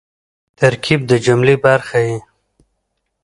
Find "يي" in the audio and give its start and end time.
2.07-2.17